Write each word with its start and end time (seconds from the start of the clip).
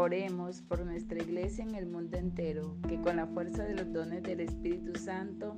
Oremos 0.00 0.62
por 0.62 0.82
nuestra 0.86 1.18
iglesia 1.18 1.62
en 1.62 1.74
el 1.74 1.84
mundo 1.84 2.16
entero, 2.16 2.74
que 2.88 2.98
con 3.02 3.16
la 3.16 3.26
fuerza 3.26 3.64
de 3.64 3.74
los 3.74 3.92
dones 3.92 4.22
del 4.22 4.40
Espíritu 4.40 4.98
Santo 4.98 5.56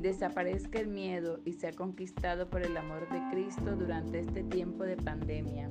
desaparezca 0.00 0.80
el 0.80 0.88
miedo 0.88 1.38
y 1.44 1.52
sea 1.52 1.70
conquistado 1.70 2.50
por 2.50 2.62
el 2.62 2.76
amor 2.76 3.08
de 3.08 3.22
Cristo 3.30 3.76
durante 3.76 4.18
este 4.18 4.42
tiempo 4.42 4.82
de 4.82 4.96
pandemia, 4.96 5.70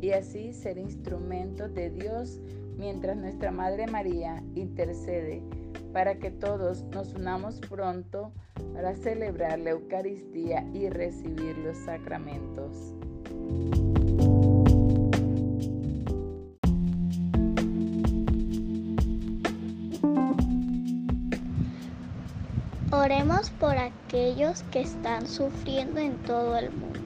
y 0.00 0.12
así 0.12 0.54
ser 0.54 0.78
instrumento 0.78 1.68
de 1.68 1.90
Dios 1.90 2.40
mientras 2.78 3.18
nuestra 3.18 3.50
Madre 3.50 3.86
María 3.86 4.42
intercede 4.54 5.42
para 5.92 6.18
que 6.18 6.30
todos 6.30 6.84
nos 6.84 7.12
unamos 7.12 7.60
pronto 7.60 8.32
para 8.72 8.96
celebrar 8.96 9.58
la 9.58 9.70
Eucaristía 9.70 10.66
y 10.72 10.88
recibir 10.88 11.58
los 11.58 11.76
sacramentos. 11.76 12.94
Oremos 22.90 23.50
por 23.50 23.76
aquellos 23.76 24.62
que 24.70 24.80
están 24.80 25.26
sufriendo 25.26 26.00
en 26.00 26.16
todo 26.22 26.56
el 26.56 26.70
mundo 26.70 27.00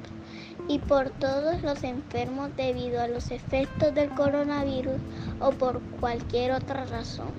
y 0.68 0.78
por 0.78 1.10
todos 1.10 1.60
los 1.62 1.82
enfermos 1.82 2.54
debido 2.56 3.00
a 3.00 3.08
los 3.08 3.32
efectos 3.32 3.92
del 3.92 4.10
coronavirus 4.10 5.00
o 5.40 5.50
por 5.50 5.80
cualquier 5.98 6.52
otra 6.52 6.84
razón, 6.84 7.32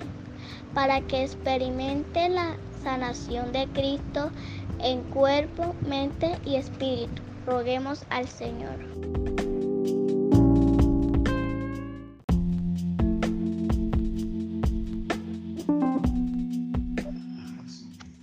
para 0.74 1.00
que 1.00 1.22
experimente 1.22 2.28
la 2.28 2.56
sanación 2.82 3.50
de 3.52 3.66
Cristo 3.68 4.30
en 4.78 5.00
cuerpo, 5.04 5.74
mente 5.88 6.38
y 6.44 6.56
espíritu. 6.56 7.22
Roguemos 7.46 8.04
al 8.10 8.28
Señor. 8.28 9.73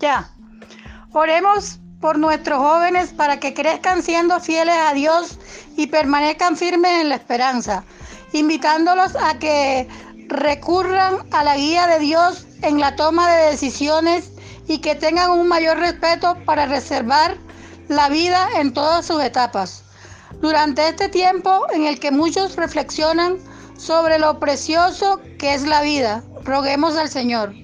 Ya. 0.02 0.28
Oremos 1.14 1.80
por 2.00 2.18
nuestros 2.18 2.58
jóvenes 2.58 3.14
para 3.14 3.40
que 3.40 3.54
crezcan 3.54 4.02
siendo 4.02 4.40
fieles 4.40 4.76
a 4.76 4.94
Dios 4.94 5.38
y 5.78 5.88
permanezcan 5.88 6.58
firmes 6.58 7.02
en 7.02 7.10
la 7.10 7.16
esperanza, 7.16 7.84
invitándolos 8.34 9.16
a 9.16 9.38
que 9.38 9.88
recurran 10.28 11.18
a 11.32 11.44
la 11.44 11.56
guía 11.56 11.86
de 11.86 12.00
Dios 12.00 12.48
en 12.64 12.80
la 12.80 12.96
toma 12.96 13.32
de 13.32 13.52
decisiones 13.52 14.32
y 14.68 14.80
que 14.80 14.96
tengan 14.96 15.30
un 15.32 15.48
mayor 15.48 15.78
respeto 15.78 16.36
para 16.46 16.66
reservar 16.66 17.38
la 17.88 18.10
vida 18.10 18.48
en 18.56 18.74
todas 18.74 19.06
sus 19.06 19.22
etapas. 19.22 19.84
Durante 20.42 20.88
este 20.88 21.10
tiempo 21.10 21.68
en 21.74 21.86
el 21.86 22.00
que 22.00 22.10
muchos 22.10 22.56
reflexionan 22.56 23.38
sobre 23.78 24.18
lo 24.18 24.40
precioso 24.40 25.22
que 25.38 25.54
es 25.54 25.64
la 25.64 25.82
vida, 25.82 26.24
roguemos 26.44 26.96
al 26.96 27.10
Señor. 27.10 27.61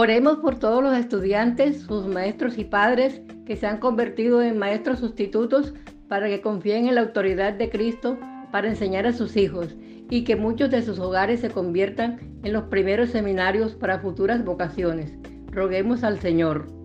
Oremos 0.00 0.36
por 0.36 0.60
todos 0.60 0.80
los 0.80 0.96
estudiantes, 0.96 1.80
sus 1.80 2.06
maestros 2.06 2.56
y 2.56 2.62
padres 2.62 3.20
que 3.44 3.56
se 3.56 3.66
han 3.66 3.78
convertido 3.78 4.40
en 4.40 4.56
maestros 4.56 5.00
sustitutos 5.00 5.74
para 6.06 6.28
que 6.28 6.40
confíen 6.40 6.86
en 6.86 6.94
la 6.94 7.00
autoridad 7.00 7.54
de 7.54 7.68
Cristo 7.68 8.16
para 8.52 8.68
enseñar 8.68 9.08
a 9.08 9.12
sus 9.12 9.36
hijos 9.36 9.74
y 10.08 10.22
que 10.22 10.36
muchos 10.36 10.70
de 10.70 10.82
sus 10.82 11.00
hogares 11.00 11.40
se 11.40 11.50
conviertan 11.50 12.20
en 12.44 12.52
los 12.52 12.66
primeros 12.66 13.10
seminarios 13.10 13.74
para 13.74 13.98
futuras 13.98 14.44
vocaciones. 14.44 15.12
Roguemos 15.50 16.04
al 16.04 16.20
Señor. 16.20 16.77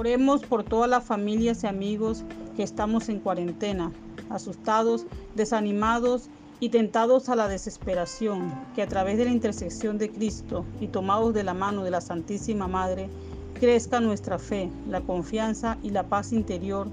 Oremos 0.00 0.40
por 0.40 0.64
todas 0.64 0.88
las 0.88 1.04
familias 1.04 1.62
y 1.62 1.66
amigos 1.66 2.24
que 2.56 2.62
estamos 2.62 3.10
en 3.10 3.20
cuarentena, 3.20 3.92
asustados, 4.30 5.04
desanimados 5.34 6.30
y 6.58 6.70
tentados 6.70 7.28
a 7.28 7.36
la 7.36 7.48
desesperación, 7.48 8.50
que 8.74 8.80
a 8.80 8.86
través 8.86 9.18
de 9.18 9.26
la 9.26 9.30
intersección 9.30 9.98
de 9.98 10.10
Cristo 10.10 10.64
y 10.80 10.86
tomados 10.86 11.34
de 11.34 11.44
la 11.44 11.52
mano 11.52 11.84
de 11.84 11.90
la 11.90 12.00
Santísima 12.00 12.66
Madre, 12.66 13.10
crezca 13.52 14.00
nuestra 14.00 14.38
fe, 14.38 14.70
la 14.88 15.02
confianza 15.02 15.76
y 15.82 15.90
la 15.90 16.04
paz 16.04 16.32
interior 16.32 16.88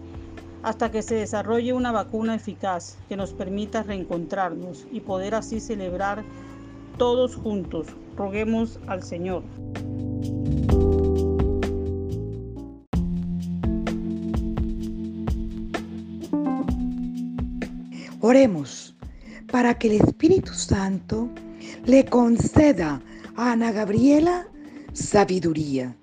hasta 0.62 0.92
que 0.92 1.02
se 1.02 1.16
desarrolle 1.16 1.72
una 1.72 1.94
vacuna 1.94 2.36
eficaz 2.36 2.98
que 3.08 3.16
nos 3.16 3.32
permita 3.32 3.84
reencontrarnos 3.84 4.86
y 4.92 5.00
poder 5.00 5.34
así 5.34 5.62
celebrar 5.62 6.26
todos 6.98 7.38
juntos. 7.38 7.88
Roguemos 8.18 8.82
al 8.86 9.02
Señor. 9.02 9.44
Oremos 18.28 18.94
para 19.54 19.80
que 19.80 19.88
el 19.88 20.02
Espíritu 20.02 20.54
Santo 20.54 21.30
le 21.86 22.04
conceda 22.04 23.02
a 23.38 23.54
Ana 23.54 23.72
Gabriela 23.72 24.50
sabiduría, 24.92 25.96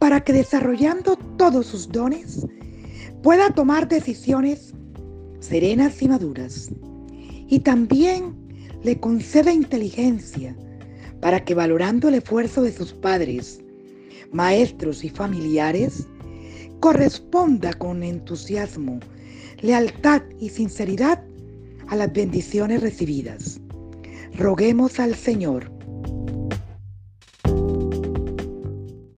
para 0.00 0.24
que 0.24 0.32
desarrollando 0.32 1.14
todos 1.38 1.66
sus 1.66 1.92
dones 1.92 2.44
pueda 3.22 3.50
tomar 3.50 3.86
decisiones 3.86 4.74
serenas 5.38 6.02
y 6.02 6.08
maduras. 6.08 6.70
Y 7.46 7.60
también 7.60 8.34
le 8.82 8.98
conceda 8.98 9.52
inteligencia 9.52 10.56
para 11.20 11.44
que 11.44 11.54
valorando 11.54 12.08
el 12.08 12.14
esfuerzo 12.14 12.62
de 12.62 12.72
sus 12.72 12.92
padres, 12.92 13.60
maestros 14.32 15.04
y 15.04 15.08
familiares, 15.08 16.08
corresponda 16.80 17.72
con 17.74 18.02
entusiasmo, 18.02 18.98
lealtad 19.62 20.20
y 20.40 20.48
sinceridad 20.48 21.22
a 21.94 21.96
las 21.96 22.12
bendiciones 22.12 22.82
recibidas. 22.82 23.60
Roguemos 24.36 24.98
al 24.98 25.14
Señor 25.14 25.70